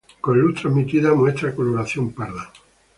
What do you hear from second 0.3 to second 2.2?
luz transmitida muestra coloración